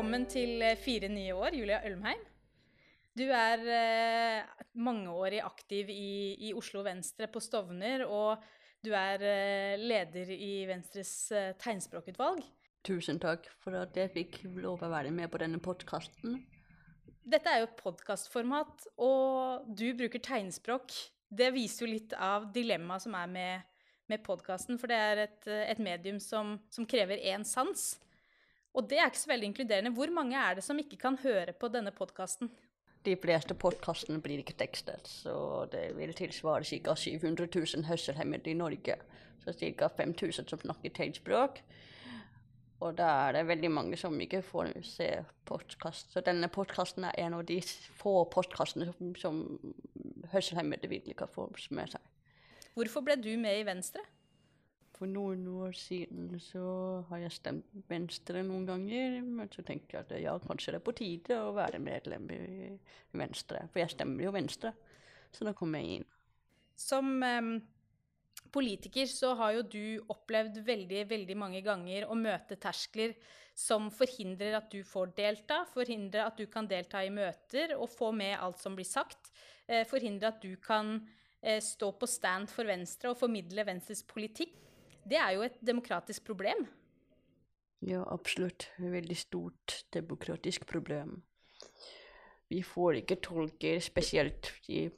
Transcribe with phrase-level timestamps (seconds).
[0.00, 2.22] Velkommen til eh, fire nye år, Julia Ølmheim.
[3.12, 8.40] Du er eh, mangeårig aktiv i, i, Oslo Venstre på Stovner, og
[8.80, 12.40] du er eh, leder i Venstres eh, tegnspråkutvalg.
[12.80, 16.40] Tusen takk for at jeg fikk lov å være med på denne podkasten.
[17.20, 20.96] Dette er jo et podkastformat, og du bruker tegnspråk.
[21.28, 23.72] Det viser jo litt av dilemmaet som er med,
[24.08, 27.90] med podkasten, for det er et, et medium som, som krever én sans.
[28.74, 29.94] Og det er ikke så veldig inkluderende.
[29.96, 32.50] Hvor mange er det som ikke kan høre på denne podkasten?
[33.04, 36.94] De fleste podkastene blir ikke tekstet, så det vil tilsvare ca.
[36.94, 38.98] 700 000 hørselshemmede i Norge.
[39.40, 39.88] Så ca.
[39.96, 41.62] 5000 som snakker tegnspråk.
[42.80, 45.08] Og da er det veldig mange som ikke får se
[45.48, 46.12] podkast.
[46.12, 47.58] Så denne podkasten er en av de
[48.00, 49.42] få podkastene som, som
[50.32, 52.00] hørselshemmede virkelig kan få med seg.
[52.76, 54.04] Hvorfor ble du med i Venstre?
[55.00, 56.62] For noen år siden så
[57.08, 59.14] har jeg stemt Venstre noen ganger.
[59.24, 62.68] Men så tenkte jeg at ja, kanskje det er på tide å være medlem i
[63.16, 63.62] Venstre.
[63.72, 64.74] For jeg stemmer jo Venstre.
[65.32, 66.06] Så da kom jeg inn.
[66.76, 67.54] Som um,
[68.52, 73.16] politiker så har jo du opplevd veldig, veldig mange ganger å møte terskler
[73.56, 78.12] som forhindrer at du får delta, forhindrer at du kan delta i møter og få
[78.16, 79.32] med alt som blir sagt,
[79.64, 80.98] eh, forhindrer at du kan
[81.40, 84.69] eh, stå på stand for Venstre og formidle Venstres politikk.
[85.10, 86.68] Det er jo et demokratisk problem.
[87.82, 88.68] Ja, absolutt.
[88.78, 91.16] Et veldig stort demokratisk problem.
[92.50, 94.50] Vi får ikke tolker spesielt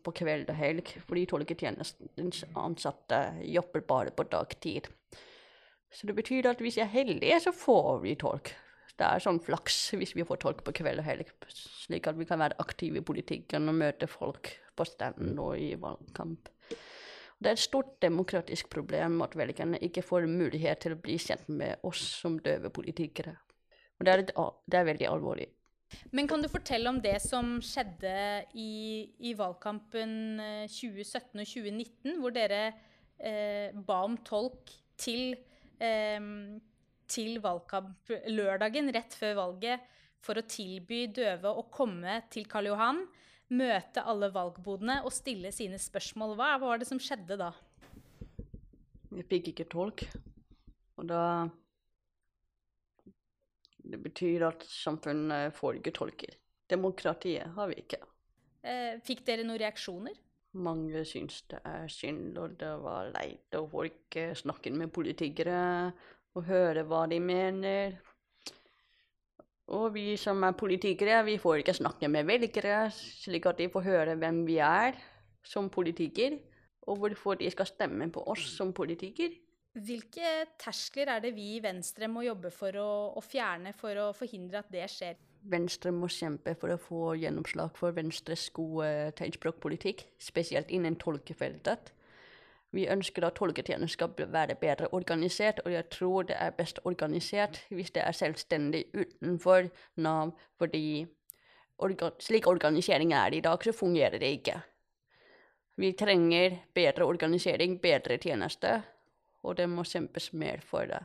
[0.05, 4.89] på kveld og helg, fordi tolketjenestens ansatte jobber bare på dagtid.
[5.93, 8.55] Så det betyr at hvis jeg er heldig, så får vi tolk.
[8.97, 12.29] Det er sånn flaks hvis vi får tolk på kveld og helg, slik at vi
[12.29, 16.49] kan være aktive i politikken og møte folk på stand og i valgkamp.
[17.43, 21.49] Det er et stort demokratisk problem at velgerne ikke får mulighet til å bli kjent
[21.51, 23.35] med oss som døve politikere.
[23.99, 24.31] Og det er, et,
[24.71, 25.49] det er veldig alvorlig.
[26.15, 28.13] Men kan du fortelle om det som skjedde
[28.59, 28.73] i,
[29.29, 30.15] i valgkampen
[30.71, 32.61] 2017 eh, og 2019, hvor dere
[33.19, 35.35] eh, ba om tolk til,
[35.83, 36.29] eh,
[37.11, 39.91] til valgkamp lørdagen rett før valget
[40.23, 43.03] for å tilby døve å komme til Karl Johan
[43.53, 46.37] møte alle valgbodene og stille sine spørsmål.
[46.39, 47.53] Hva var det som skjedde da?
[49.13, 50.07] Vi fikk ikke tolk.
[51.01, 51.25] Og da
[53.83, 56.37] Det betyr at samfunnet får ikke tolker.
[56.71, 57.99] Demokratiet har vi ikke.
[58.63, 60.15] Eh, fikk dere noen reaksjoner?
[60.55, 65.91] Mange syns det er synd, og det var leit å få ikke snakke med politikere
[66.37, 67.99] og høre hva de mener.
[69.71, 73.87] Og vi som er politikere, vi får ikke snakke med velgere, slik at de får
[73.87, 74.99] høre hvem vi er
[75.47, 76.39] som politiker,
[76.83, 79.31] og hvorfor de skal stemme på oss som politiker.
[79.73, 84.11] Hvilke terskler er det vi i Venstre må jobbe for å, å fjerne for å
[84.17, 85.17] forhindre at det skjer?
[85.49, 91.95] Venstre må kjempe for å få gjennomslag for Venstres gode tegnspråkpolitikk, spesielt innen tolkefeltet.
[92.73, 97.61] Vi ønsker at tolketjenesten skal være bedre organisert, og jeg tror det er best organisert
[97.71, 101.07] hvis det er selvstendig utenfor Nav, fordi
[101.79, 104.61] orga slik organisering er i dag, så fungerer det ikke.
[105.77, 108.83] Vi trenger bedre organisering, bedre tjeneste,
[109.43, 111.03] og det må kjempes mer for det.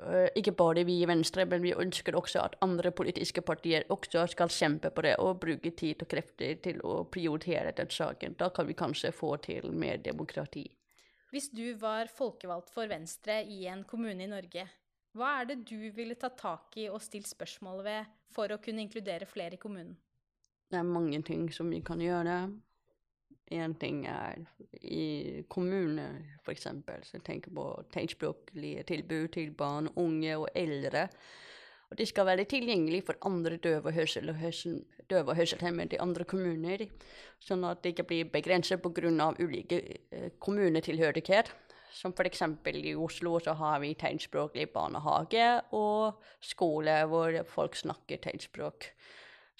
[0.00, 4.26] Uh, ikke bare vi i Venstre, men vi ønsker også at andre politiske partier også
[4.26, 8.36] skal kjempe på det og bruke tid og krefter til å prioritere den saken.
[8.38, 10.66] Da kan vi kanskje få til mer demokrati.
[11.30, 14.64] Hvis du var folkevalgt for Venstre i en kommune i Norge,
[15.14, 18.82] hva er det du ville ta tak i og stilt spørsmål ved for å kunne
[18.82, 19.94] inkludere flere i kommunen?
[20.70, 22.36] Det er mange ting som vi kan gjøre.
[23.50, 24.42] Én ting er
[24.86, 26.68] i kommuner, f.eks.
[27.10, 31.08] Så tenker på tegnspråklige tilbud til barn, unge og eldre.
[31.90, 34.76] Og de skal være tilgjengelig for andre døve og, hørsel, hørsel,
[35.10, 36.84] hørselshemmede i andre kommuner,
[37.42, 39.34] sånn at det ikke blir begrenset pga.
[39.40, 39.80] ulike
[40.10, 41.50] eh, kommunetilhørighet.
[41.90, 42.42] Som f.eks.
[42.70, 48.86] i Oslo så har vi tegnspråklig barnehage og skole hvor folk snakker tegnspråk.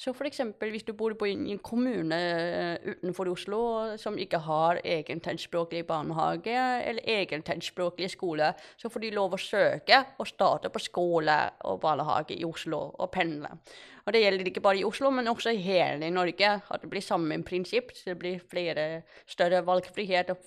[0.00, 0.40] Så f.eks.
[0.60, 3.60] hvis du bor på en kommune eh, utenfor Oslo
[4.00, 6.54] som ikke har egen tegnspråklig barnehage
[6.88, 11.36] eller egen tegnspråklig skole, så får de lov å søke og starte på skole
[11.68, 13.52] og barnehage i Oslo og pendle.
[14.06, 16.54] Og det gjelder ikke bare i Oslo, men også i hele Norge.
[16.70, 17.92] At det blir samme prinsipp.
[17.92, 20.40] Så det blir flere, større valgfrihet og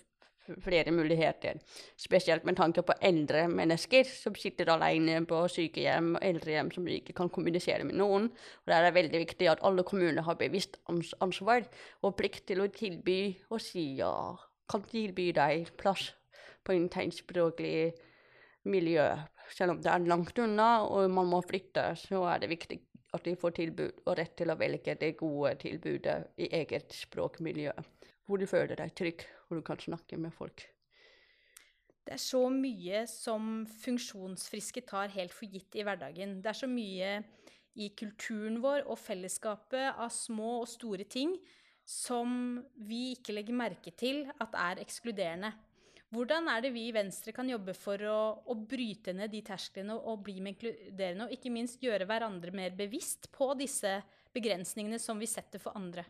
[0.64, 1.60] flere muligheter.
[1.98, 7.16] Spesielt med tanke på eldre mennesker som sitter alene på sykehjem og eldrehjem som ikke
[7.18, 8.30] kan kommunisere med noen.
[8.30, 10.80] Og Der er det veldig viktig at alle kommuner har bevisst
[11.22, 11.64] ansvar
[12.02, 14.14] og plikt til å tilby og si ja,
[14.70, 16.12] kan tilby deg plass
[16.64, 17.94] på en tegnspråklig
[18.64, 19.10] miljø.
[19.54, 22.80] Selv om det er langt unna og man må flytte, så er det viktig
[23.14, 27.74] at de får tilbud og rett til å velge det gode tilbudet i eget språkmiljø.
[28.28, 30.64] Hvor du føler deg trygg, hvor du kan snakke med folk.
[32.04, 36.40] Det er så mye som funksjonsfriske tar helt for gitt i hverdagen.
[36.44, 37.18] Det er så mye
[37.80, 41.38] i kulturen vår og fellesskapet av små og store ting
[41.88, 45.52] som vi ikke legger merke til at er ekskluderende.
[46.14, 49.96] Hvordan er det vi i Venstre kan jobbe for å, å bryte ned de tersklene
[49.96, 53.96] og, og bli med inkluderende, og ikke minst gjøre hverandre mer bevisst på disse
[54.36, 56.06] begrensningene som vi setter for andre?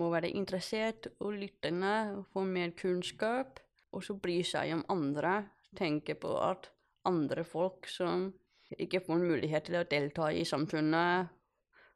[0.00, 3.60] Må være interessert og lyttende, få mer kunnskap,
[3.92, 5.42] og så bry seg om andre.
[5.76, 6.70] Tenke på at
[7.08, 8.30] andre folk som
[8.78, 11.28] ikke får mulighet til å delta i samfunnet,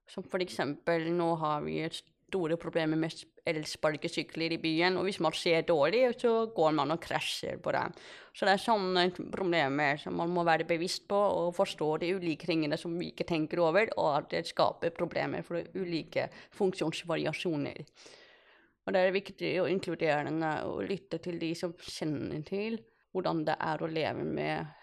[0.06, 3.14] som eksempel nå har vi store problemer med
[3.46, 4.98] elsparkesykler i byen.
[4.98, 7.84] Og hvis man ser dårlig, så går man og krasjer på det.
[8.37, 12.48] Så det er sånne problemer som man må være bevisst på og forstå de ulike
[12.48, 16.28] tingene som vi ikke tenker over, og at det skaper problemer for ulike
[16.58, 17.84] funksjonsvariasjoner.
[18.87, 20.31] Og det er viktig å inkludere
[20.69, 22.78] og lytte til de som kjenner til
[23.16, 24.76] hvordan det er å leve med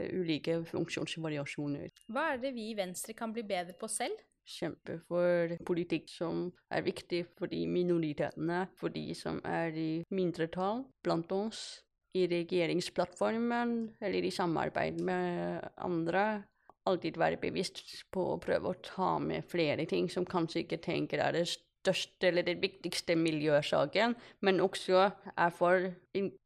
[0.00, 1.92] ulike funksjonsvariasjoner.
[2.10, 4.16] Hva er det vi i Venstre kan bli bedre på selv?
[4.48, 10.84] Kjempe for politikk som er viktig for de minoritetene, for de som er i mindretall
[11.04, 11.80] blant oss.
[12.10, 16.42] I regjeringsplattformen eller i samarbeid med andre.
[16.90, 21.22] Alltid være bevisst på å prøve å ta med flere ting som kanskje ikke tenker
[21.22, 21.44] er det
[21.80, 25.06] største eller det viktigste miljøsaken, men også
[25.36, 25.86] er for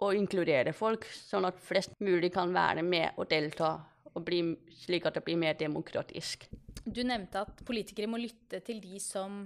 [0.05, 3.77] å inkludere folk, sånn at flest mulig kan være med og delta,
[4.15, 4.43] og bli,
[4.85, 6.47] slik at det blir mer demokratisk.
[6.85, 9.45] Du nevnte at politikere må lytte til de som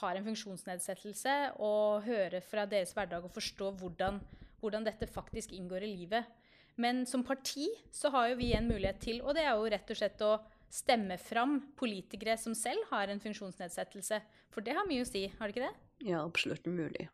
[0.00, 4.20] har en funksjonsnedsettelse, og høre fra deres hverdag og forstå hvordan,
[4.60, 6.28] hvordan, dette faktisk inngår i livet.
[6.76, 9.90] Men som parti så har jo vi en mulighet til, og det er jo rett
[9.90, 10.34] og slett å
[10.76, 14.20] stemme fram politikere som selv har en funksjonsnedsettelse.
[14.52, 15.76] For det har mye å si, har det ikke det?
[16.10, 17.08] Ja, absolutt mulig.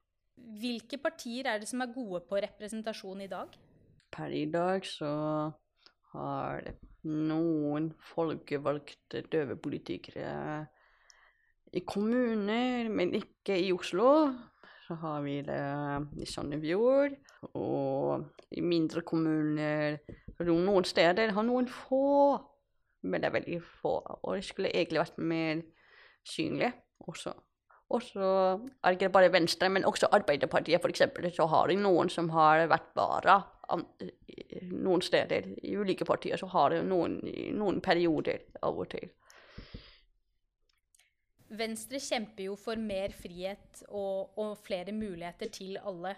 [0.58, 3.54] Hvilke partier er det som er gode på representasjon i dag?
[4.12, 5.12] Per i dag så
[6.12, 6.68] har
[7.08, 10.66] noen folkevalgte døve politikere
[11.72, 14.32] i kommuner, men ikke i Oslo.
[14.86, 15.60] Så har vi det
[16.20, 17.14] i Sandefjord,
[17.54, 19.98] og i mindre kommuner
[20.42, 22.34] Noen steder har noen få,
[23.06, 23.92] men det er veldig få.
[24.26, 25.60] Og det skulle egentlig vært mer
[26.26, 26.72] synlig
[27.06, 27.34] også.
[27.92, 31.04] Og så er det ikke bare Venstre, men også Arbeiderpartiet f.eks.
[31.36, 33.38] Så har de noen som har vært vara
[34.72, 37.18] noen steder i ulike partier så har det noen,
[37.56, 39.10] noen perioder av og til.
[41.52, 46.14] Venstre kjemper jo for mer frihet og, og flere muligheter til alle.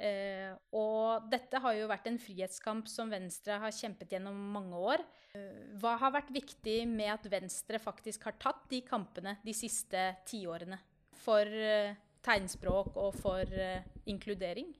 [0.00, 5.02] Eh, og dette har jo vært en frihetskamp som Venstre har kjempet gjennom mange år.
[5.36, 10.06] Eh, hva har vært viktig med at Venstre faktisk har tatt de kampene de siste
[10.30, 10.78] tiårene?
[11.20, 14.70] For eh, tegnspråk og for eh, inkludering?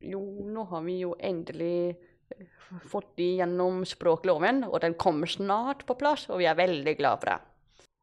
[0.00, 2.46] Jo, nå har vi jo endelig eh,
[2.90, 7.32] fått igjennom språkloven, og den kommer snart på plass, og vi er veldig glad for
[7.32, 7.38] det.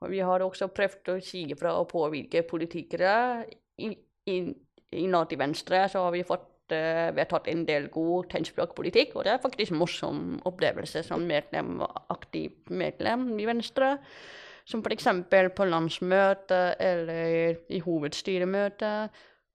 [0.04, 3.46] Og vi har også prøvd å si fra og påvirke politikere.
[3.80, 9.34] Innad i Venstre så har vi fått uh, vedtatt en del god tegnspråkpolitikk, og det
[9.34, 11.78] er faktisk en morsom opplevelse som medlem,
[12.12, 13.96] aktiv medlem i Venstre.
[14.68, 15.08] Som f.eks.
[15.56, 18.92] på landsmøte eller i hovedstyremøte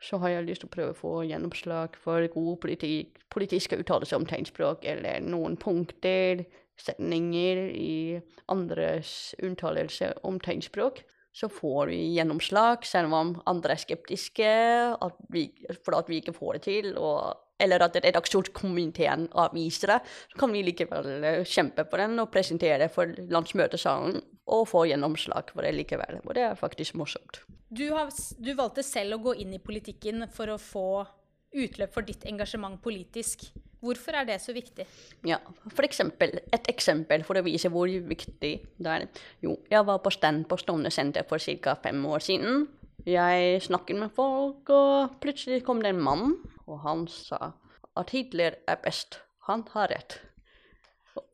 [0.03, 4.21] så har jeg lyst til å prøve å få gjennomslag for god politikk, politiske uttalelser
[4.21, 6.45] om tegnspråk, eller noen punkter,
[6.79, 8.21] setninger i
[8.53, 11.03] andres uttalelser om tegnspråk.
[11.35, 14.49] Så får vi gjennomslag, selv om andre er skeptiske
[14.95, 15.49] at vi,
[15.85, 16.89] for at vi ikke får det til.
[16.97, 20.01] Og, eller at redaksjonskomiteen avviser det,
[20.33, 25.53] så kan vi likevel eh, kjempe på den og presentere for landsmøtesalen og få gjennomslag
[25.53, 26.23] for det likevel.
[26.25, 27.43] Og det er faktisk morsomt.
[27.69, 28.09] Du, har,
[28.39, 31.05] du, valgte selv å gå inn i politikken for å få
[31.53, 33.45] utløp for ditt engasjement politisk.
[33.85, 34.87] Hvorfor er det så viktig?
[35.29, 35.39] Ja,
[35.71, 39.07] for eksempel, Et eksempel for å vise hvor viktig det er.
[39.45, 41.77] Jo, jeg var på stand på Stovner senter for ca.
[41.77, 42.67] fem år siden.
[43.07, 46.35] Jeg snakket med folk, og plutselig kom det en mann,
[46.67, 47.53] og han sa
[47.97, 49.21] at Hitler er best.
[49.47, 50.19] Han har rett.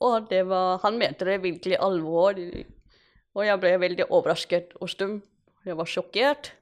[0.00, 2.38] Og var, han mente det virkelig alvor.
[3.34, 5.22] Og jeg ble veldig overrasket og stum.
[5.64, 6.52] Jeg var sjokkert.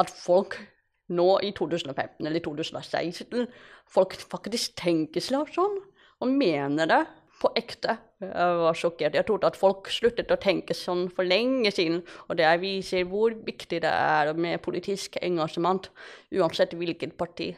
[0.00, 0.58] At folk
[1.12, 3.46] nå i 2015 eller 2016
[3.86, 5.76] folk faktisk tenker seg sånn
[6.24, 7.02] og mener det
[7.36, 7.98] på ekte.
[8.24, 9.14] Jeg var sjokkert.
[9.14, 12.00] Jeg trodde at folk sluttet å tenke sånn for lenge siden.
[12.30, 15.90] Og det viser hvor viktig det er med politisk engasjement,
[16.32, 17.50] uansett hvilket parti.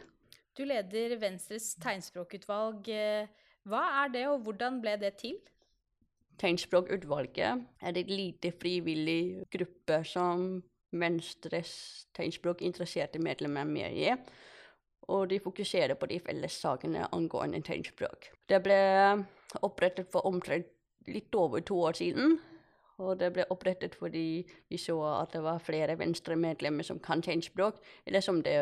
[0.58, 2.90] Du leder Venstres tegnspråkutvalg.
[3.68, 5.38] Hva er det, og hvordan ble det til?
[6.38, 11.72] Tegnspråkutvalget er et lite frivillig gruppe som Venstres
[12.16, 14.12] tegnspråkinteresserte medlemmer er med i.
[15.08, 18.30] Og de fokuserer på de felles sakene angående tegnspråk.
[18.48, 18.78] Det ble
[19.64, 20.68] opprettet for omtrent
[21.08, 22.38] litt over to år siden.
[22.98, 27.78] Og det ble opprettet fordi vi så at det var flere Venstre-medlemmer som kan tegnspråk,
[28.06, 28.58] eller som, det,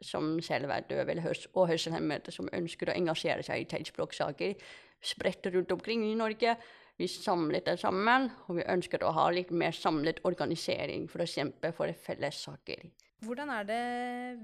[0.00, 1.18] som selv er døve
[1.52, 4.56] og hørselshemmede, som ønsker å engasjere seg i tegnspråksaker
[5.04, 6.56] spredt rundt omkring i Norge.
[6.96, 11.26] Vi samlet det sammen, og vi ønsket å ha litt mer samlet organisering for å
[11.26, 12.84] kjempe for felles saker.
[13.24, 13.82] Hvordan er det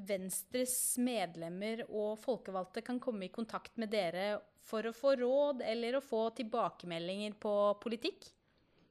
[0.08, 5.96] Venstres medlemmer og folkevalgte kan komme i kontakt med dere for å få råd eller
[5.96, 8.20] å få tilbakemeldinger på politikk?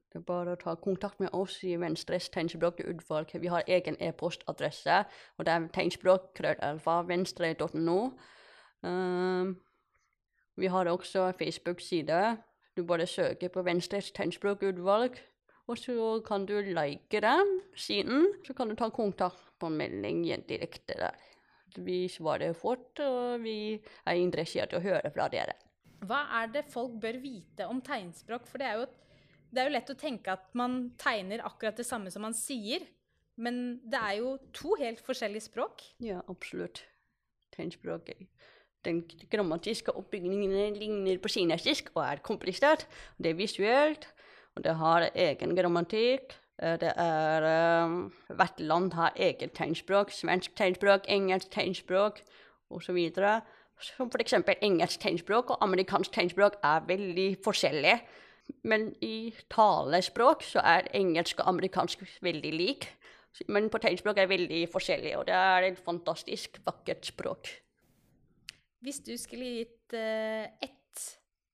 [0.10, 3.30] Det er bare å ta kontakt med oss i Venstres tegnspråkutvalg.
[3.44, 5.06] Vi har egen e-postadresse,
[5.38, 8.00] og det er tegnspråk.venstre.no.
[8.82, 9.62] Um,
[10.58, 12.49] vi har også Facebook-side.
[12.80, 15.18] Du bare søker på Venstres tegnspråkutvalg,
[15.68, 18.30] og så kan du like den siden.
[18.48, 21.18] Så kan du ta kontakt på melding direkte der.
[21.76, 23.76] Vi svarer fort, og vi
[24.08, 25.58] er interessert i å høre fra dere.
[26.08, 28.48] Hva er det folk bør vite om tegnspråk?
[28.48, 28.88] For det er, jo,
[29.52, 32.88] det er jo lett å tenke at man tegner akkurat det samme som man sier.
[33.36, 35.84] Men det er jo to helt forskjellige språk.
[36.00, 36.86] Ja, absolutt.
[37.52, 38.16] Tegnspråk
[38.86, 42.88] den grammatiske oppbygningen ligner på kinesisk og er komplisert.
[43.18, 44.08] Det er visuelt,
[44.56, 46.36] og det har egen grammatikk.
[46.60, 47.46] Det er
[47.86, 50.12] um, Hvert land har eget tegnspråk.
[50.12, 52.20] Svensk tegnspråk, engelsk tegnspråk
[52.70, 52.98] osv.
[53.80, 54.34] Som f.eks.
[54.62, 58.00] engelsk tegnspråk og amerikansk tegnspråk er veldig forskjellige.
[58.64, 62.90] Men i talespråk så er engelsk og amerikansk veldig lik.
[63.48, 67.52] Men på tegnspråk er veldig forskjellig, og det er et fantastisk vakkert språk.
[68.80, 71.02] Hvis du skulle gitt eh, ett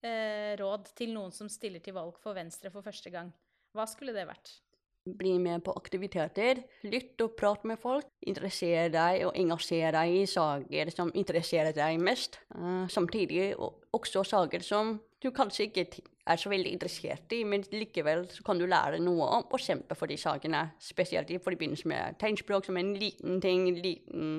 [0.06, 3.32] eh, råd til noen som stiller til valg for Venstre for første gang,
[3.74, 4.60] hva skulle det vært?
[5.06, 6.64] Bli med på aktiviteter.
[6.86, 8.08] Lytt og prat med folk.
[8.26, 12.40] Interesser deg og engasjer deg i saker som interesserer deg mest.
[12.56, 13.52] Uh, samtidig
[13.94, 15.86] også saker som du kanskje ikke
[16.26, 20.10] er så veldig interessert i, men likevel kan du lære noe om å kjempe for
[20.10, 20.64] de sakene.
[20.82, 24.32] Spesielt i forbindelse med tegnspråk, som en liten ting, en liten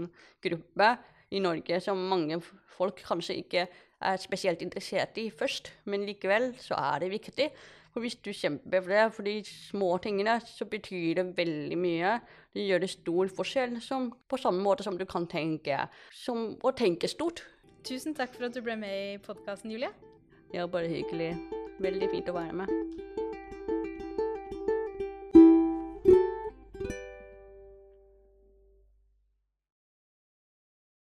[0.43, 0.97] gruppe
[1.31, 2.39] i Norge som mange
[2.77, 7.49] folk kanskje ikke er spesielt interessert i først, men likevel så er det viktig.
[7.97, 12.19] For hvis du kjemper for det, for de små tingene, så betyr det veldig mye.
[12.53, 16.75] Det gjør det stor forskjell, som, på samme måte som du kan tenke som å
[16.77, 17.41] tenke stort.
[17.89, 19.95] Tusen takk for at du ble med i podkasten, Julie.
[20.53, 21.33] Ja, bare hyggelig.
[21.81, 23.25] Veldig fint å være med.